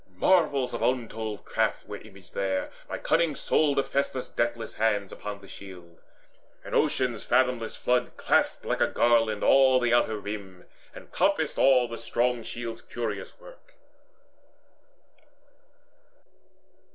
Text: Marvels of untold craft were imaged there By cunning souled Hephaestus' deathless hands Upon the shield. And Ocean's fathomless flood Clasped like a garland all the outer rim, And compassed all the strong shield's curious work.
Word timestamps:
Marvels 0.17 0.73
of 0.73 0.81
untold 0.81 1.45
craft 1.45 1.87
were 1.87 1.97
imaged 1.99 2.33
there 2.33 2.71
By 2.87 2.97
cunning 2.97 3.35
souled 3.35 3.77
Hephaestus' 3.77 4.29
deathless 4.29 4.77
hands 4.77 5.11
Upon 5.11 5.41
the 5.41 5.47
shield. 5.47 5.99
And 6.65 6.73
Ocean's 6.73 7.23
fathomless 7.23 7.75
flood 7.75 8.17
Clasped 8.17 8.65
like 8.65 8.81
a 8.81 8.87
garland 8.87 9.43
all 9.43 9.79
the 9.79 9.93
outer 9.93 10.19
rim, 10.19 10.65
And 10.95 11.11
compassed 11.11 11.59
all 11.59 11.87
the 11.87 11.99
strong 11.99 12.41
shield's 12.41 12.81
curious 12.81 13.39
work. 13.39 13.75